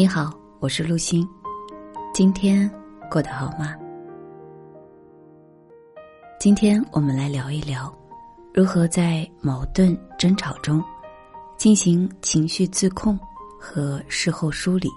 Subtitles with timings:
[0.00, 1.28] 你好，我是陆星。
[2.14, 2.66] 今天
[3.10, 3.76] 过得好吗？
[6.38, 7.94] 今天我们来聊一聊，
[8.54, 10.82] 如何在矛盾争吵中
[11.58, 13.20] 进行情绪自控
[13.60, 14.88] 和事后梳理。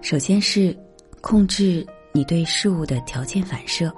[0.00, 0.74] 首先是
[1.20, 3.92] 控制你对事物的条件反射。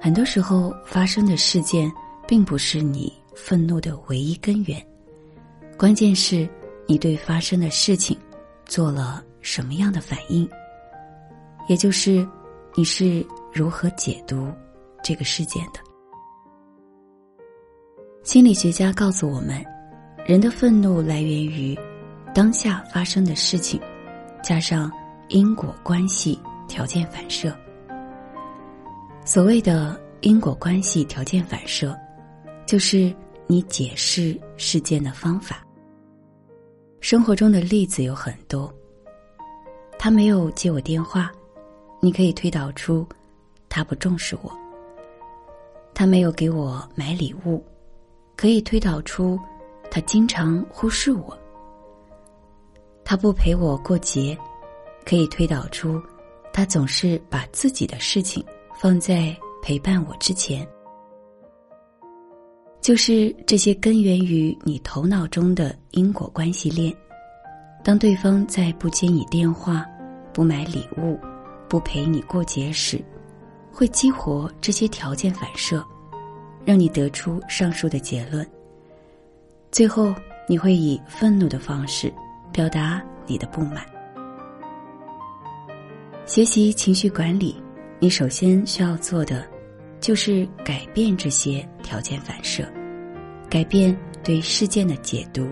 [0.00, 1.88] 很多时候发生的事件，
[2.26, 4.84] 并不是你愤怒的唯一根源，
[5.78, 6.50] 关键是。
[6.86, 8.18] 你对发生的事情
[8.66, 10.48] 做了什么样的反应？
[11.68, 12.26] 也就是
[12.74, 14.52] 你是如何解读
[15.02, 15.80] 这个事件的？
[18.22, 19.64] 心理学家告诉我们，
[20.26, 21.78] 人的愤怒来源于
[22.34, 23.80] 当下发生的事情，
[24.42, 24.90] 加上
[25.28, 27.54] 因果关系条件反射。
[29.24, 31.98] 所谓的因果关系条件反射，
[32.66, 33.14] 就是
[33.46, 35.64] 你解释事件的方法。
[37.04, 38.72] 生活中的例子有很多。
[39.98, 41.30] 他没有接我电话，
[42.00, 43.06] 你可以推导出
[43.68, 44.50] 他不重视我。
[45.92, 47.62] 他没有给我买礼物，
[48.34, 49.38] 可以推导出
[49.90, 51.38] 他经常忽视我。
[53.04, 54.34] 他不陪我过节，
[55.04, 56.02] 可以推导出
[56.54, 58.42] 他总是把自己的事情
[58.80, 60.66] 放在陪伴我之前。
[62.84, 66.94] 就是这些根源于你头脑中的因果关系链。
[67.82, 69.86] 当对方在不接你电话、
[70.34, 71.18] 不买礼物、
[71.66, 73.02] 不陪你过节时，
[73.72, 75.82] 会激活这些条件反射，
[76.62, 78.46] 让你得出上述的结论。
[79.72, 80.14] 最后，
[80.46, 82.12] 你会以愤怒的方式
[82.52, 83.82] 表达你的不满。
[86.26, 87.56] 学习情绪管理，
[87.98, 89.42] 你首先需要做的。
[90.00, 92.70] 就是改变这些条件反射，
[93.54, 95.46] 改变对事件的解读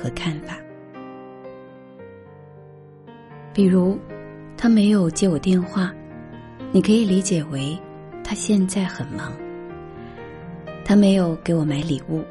[0.00, 0.56] 和看法。
[3.52, 3.98] 比如，
[4.56, 5.92] 他没有接我电话，
[6.70, 7.76] 你可以理解为
[8.22, 9.32] 他现在很忙；
[10.84, 12.22] 他没有给我买礼物，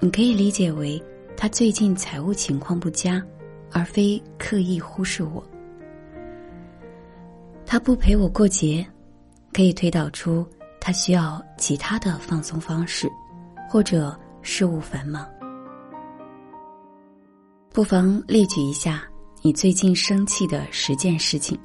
[0.00, 0.98] 你可以理解为
[1.36, 3.22] 他最近财务情况不佳，
[3.72, 5.46] 而非刻意忽视我。
[7.66, 8.86] 他不陪我过节，
[9.52, 10.46] 可以推导出。
[10.80, 13.06] 他需要其他的放松方式，
[13.68, 15.28] 或者事务繁忙。
[17.72, 19.02] 不妨列举一下
[19.42, 21.58] 你最近生气的十件事情，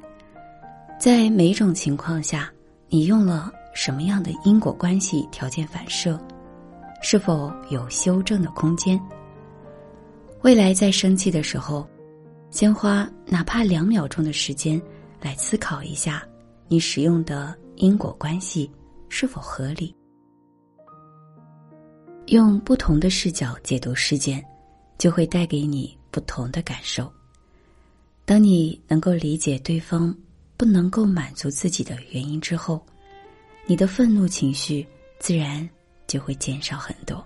[0.98, 2.52] 在每种情况下，
[2.88, 6.18] 你用了什么样的因果关系条件反射？
[7.00, 9.00] 是否有修正的空间？
[10.42, 11.88] 未来在生气的时候，
[12.50, 14.82] 先花哪怕两秒钟的时间
[15.20, 16.26] 来思考一下
[16.66, 18.68] 你使用的因果关系。
[19.08, 19.94] 是否合理？
[22.32, 24.42] 用不同的视角解读事件，
[24.96, 27.12] 就会带给你不同的感受。
[28.24, 30.16] 当你能够理解对方
[30.56, 32.82] 不能够满足自己的原因之后，
[33.66, 34.86] 你的愤怒情绪
[35.18, 35.68] 自然
[36.06, 37.22] 就会减少很多。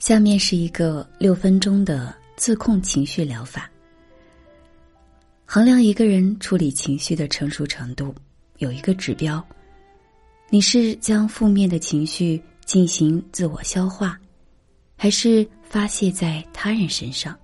[0.00, 3.70] 下面是一个六分钟的自控情绪疗法，
[5.44, 8.12] 衡量一个人处理情绪的成熟程度。
[8.58, 9.44] 有一个指标，
[10.50, 14.18] 你是将负面的情绪进行自我消化，
[14.96, 17.36] 还是发泄在他人身上？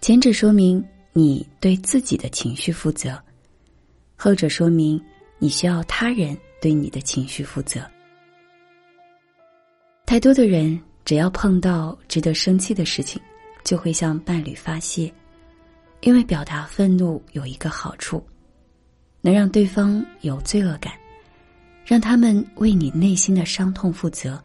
[0.00, 3.20] 前者说明你对自己的情绪负责，
[4.14, 5.02] 后者说明
[5.38, 7.80] 你需要他人对你的情绪负责。
[10.04, 13.20] 太多的人只要碰到值得生气的事情，
[13.64, 15.12] 就会向伴侣发泄，
[16.00, 18.22] 因为表达愤怒有一个好处。
[19.20, 20.92] 能让对方有罪恶感，
[21.88, 24.38] 让他们为你内心的伤痛负责，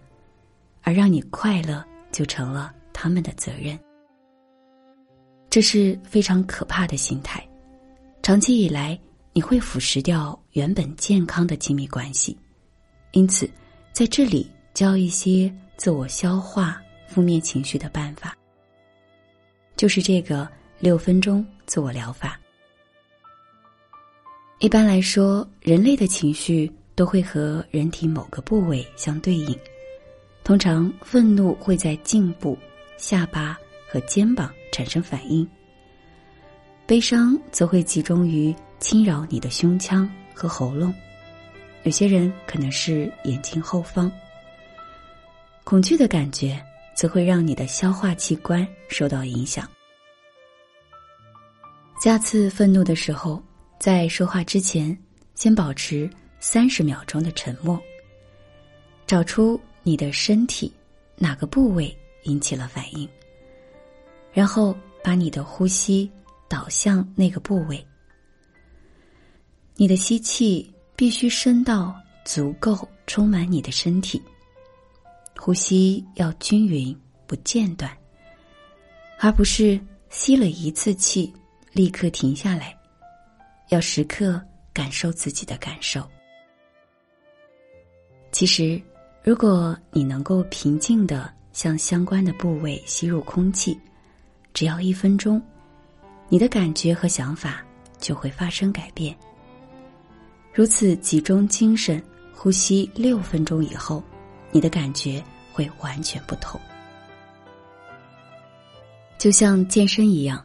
[0.82, 3.78] 而让你快乐就成了他们的责任。
[5.50, 7.46] 这是非常可怕的心态，
[8.22, 8.98] 长期以来
[9.34, 12.38] 你会腐蚀掉原本健康的亲密关系。
[13.12, 13.46] 因此，
[13.92, 18.38] 在这里教一些自我消化负面情绪的办法，
[19.76, 20.48] 就是这个
[20.80, 22.40] 六分钟自我疗法。
[24.60, 29.58] 一般来说，人类的情绪都会和人体某个部位相对应。
[30.44, 32.58] 通常，愤怒会在颈部、
[32.98, 33.58] 下巴
[33.90, 35.46] 和肩膀产生反应；
[36.86, 40.94] 悲伤则会集中于侵扰你的胸腔和喉咙，
[41.84, 44.12] 有些人可能是眼睛后方。
[45.64, 46.62] 恐惧的感觉
[46.96, 49.70] 则会让你的消化器官受到影响。
[52.04, 53.42] 下次愤怒的时候。
[53.80, 54.98] 在说话之前，
[55.36, 56.10] 先保持
[56.46, 57.82] 三十秒钟的沉默。
[59.08, 60.70] 找出你的身体
[61.16, 63.08] 哪个部位引起了反应。
[64.34, 66.12] 然后把你的呼吸
[66.50, 67.88] 导向那个部位。
[69.76, 71.96] 你的吸气必须深到
[72.26, 74.22] 足够充满你的身体，
[75.40, 76.94] 呼吸要均匀
[77.26, 77.90] 不间断，
[79.18, 79.80] 而不是
[80.10, 81.34] 吸了一次气
[81.72, 82.78] 立刻停下来，
[83.70, 84.42] 要时刻
[84.74, 86.06] 感受自己的感受。
[88.34, 88.82] 其实，
[89.24, 93.80] 如果你能够平静的向相关的部位吸入空气。
[94.54, 95.42] 只要一分钟，
[96.30, 97.64] 你的感觉和想法
[98.00, 99.16] 就会发生改变。
[100.54, 102.02] 如此集中精神
[102.34, 104.04] 呼吸六分钟以后，
[104.52, 106.60] 你的感觉会完全不同。
[109.18, 110.44] 就像健身一样，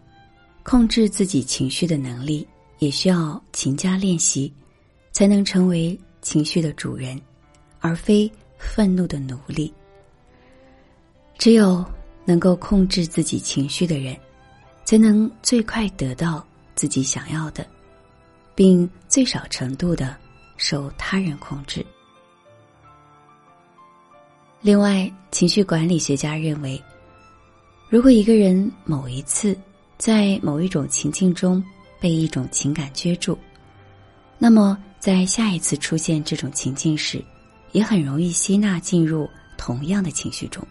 [0.63, 2.47] 控制自己情绪的能力
[2.79, 4.53] 也需要勤加练习，
[5.13, 7.21] 才能成为情绪的主人，
[7.81, 9.73] 而非愤怒的奴隶。
[11.37, 11.85] 只有。
[12.29, 14.15] 能够控制自己情绪的人，
[14.85, 17.67] 才能最快得到自己想要的，
[18.55, 20.15] 并最少程度的
[20.59, 21.83] 受他人控制。
[24.61, 26.79] 另外，情绪管理学家认为，
[27.89, 29.59] 如果一个人某一次
[29.97, 31.65] 在某一种情境中
[31.99, 33.39] 被一种情感撅住，
[34.37, 37.25] 那么在下一次出现这种情境时，
[37.73, 40.67] 也很容易吸纳进入同样的情绪中。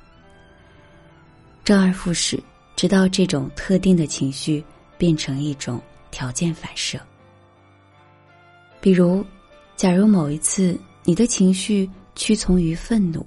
[1.63, 2.41] 周而复始，
[2.75, 4.63] 直到这种特定的情绪
[4.97, 6.99] 变成一种条件反射。
[8.79, 9.25] 比如，
[9.75, 13.25] 假如某一次你的情绪屈从于愤怒，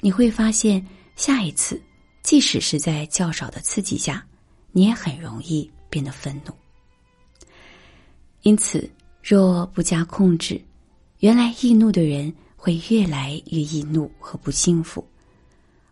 [0.00, 0.84] 你会发现
[1.16, 1.80] 下一次，
[2.22, 4.24] 即使是在较少的刺激下，
[4.72, 6.52] 你也很容易变得愤怒。
[8.42, 8.88] 因此，
[9.22, 10.60] 若不加控制，
[11.18, 12.32] 原来易怒的人
[12.66, 15.06] 会越来越易怒和不幸福，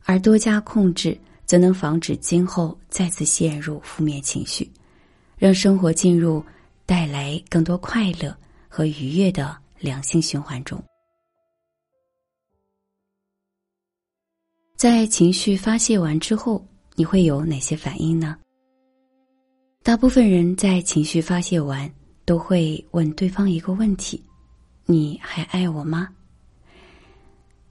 [0.03, 1.17] 而多加控制。
[1.47, 4.69] 则能防止今后再次陷入负面情绪，
[5.37, 6.43] 让生活进入
[6.87, 8.35] 带来更多快乐
[8.67, 10.82] 和愉悦的良性循环中。
[14.75, 18.38] 在情绪发泄完之后，你会有哪些反应呢？
[19.82, 21.88] 大部分人在情绪发泄完
[22.25, 24.25] 都会问对方一个问题
[24.87, 26.09] ：“你还爱我吗？”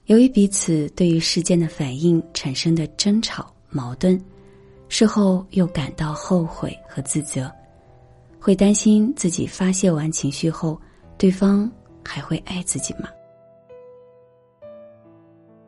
[0.06, 3.50] 由于彼此对于事件的反应产生的争吵。
[3.76, 4.16] 矛盾，
[4.88, 7.50] 事后又感到后悔和自责，
[8.38, 10.80] 会担心自己发泄完情绪后，
[11.18, 11.68] 对方
[12.04, 13.08] 还会爱自己吗？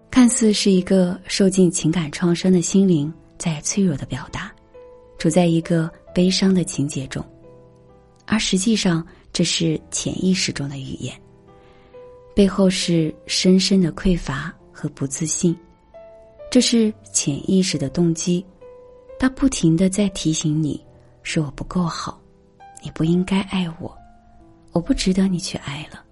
[0.09, 4.55] 看似是一个受尽情感创伤的心灵在脆弱的表达，
[5.19, 7.25] 处在一个悲伤的情节中，
[8.25, 11.13] 而实际上这是潜意识中的语言，
[12.37, 15.57] 背后是深深的匮乏和不自信。
[16.51, 18.45] 这是潜意识的动机，
[19.19, 20.85] 它不停的在提醒你，
[21.23, 22.21] 是我不够好，
[22.85, 23.97] 你不应该爱我，
[24.73, 26.05] 我不值得你去爱了。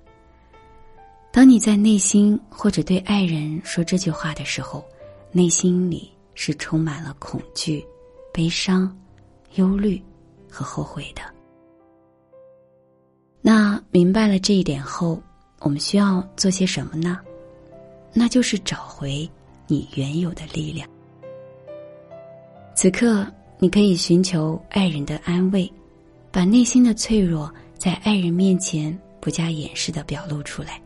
[1.30, 4.82] 当你在内心或者对爱人说这句话的时候，
[5.30, 7.86] 内心里是充满了恐惧、
[8.32, 8.96] 悲伤、
[9.56, 10.02] 忧虑
[10.48, 11.20] 和后悔的。
[13.42, 15.22] 那明白了这一点后，
[15.64, 17.18] 我们需要做些什么呢？
[18.12, 19.28] 那就是找回。
[19.66, 20.86] 你原有的力量。
[22.76, 23.26] 此刻，
[23.58, 25.72] 你可以寻求爱人的安慰，
[26.30, 30.78] 把内心的脆弱在爱人面前不加掩饰的表露出来，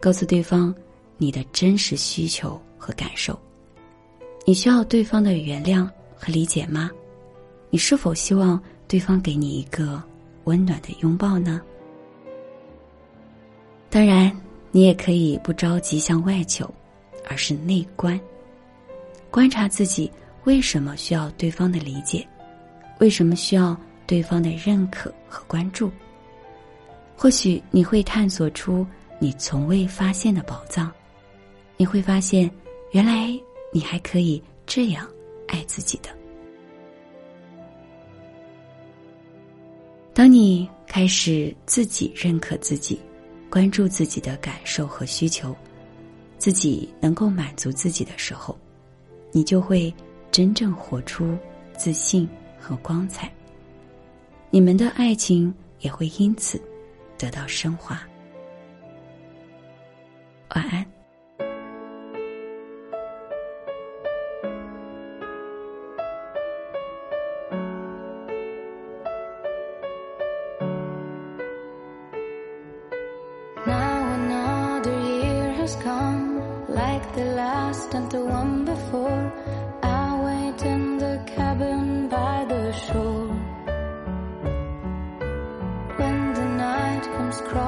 [0.00, 0.74] 告诉对方
[1.16, 3.38] 你的真实需求和感受。
[4.44, 6.90] 你需要对方的原谅和理解吗？
[7.70, 10.02] 你是否希望对方给你一个
[10.42, 11.62] 温暖的拥抱呢？
[13.96, 14.30] 当然，
[14.72, 16.70] 你也可以不着急向外求。
[17.24, 18.20] 而是内观，
[19.30, 20.12] 观察自己
[20.44, 22.28] 为什么需要对方的理解，
[23.00, 23.74] 为什么需要
[24.06, 25.90] 对方的认可和关注。
[27.16, 28.86] 或许你会探索出
[29.18, 30.92] 你从未发现的宝藏，
[31.78, 32.50] 你会发现，
[32.90, 33.28] 原来
[33.72, 35.08] 你还可以这样
[35.48, 36.10] 爱自己的。
[40.12, 43.00] 当你开始自己认可自己，
[43.56, 45.56] 关注自己的感受和需求。
[46.36, 48.54] 自己能够满足自己的时候，
[49.32, 49.92] 你就会
[50.30, 51.34] 真正活出
[51.74, 52.28] 自信
[52.60, 53.32] 和光彩。
[54.50, 56.60] 你们的爱情也会因此
[57.16, 57.98] 得到升华。
[60.50, 60.95] 晚安。
[76.68, 79.32] Like the last and the one before.
[79.82, 83.28] I wait in the cabin by the shore.
[85.98, 87.65] When the night comes crawling